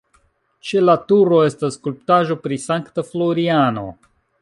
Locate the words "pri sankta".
2.47-3.09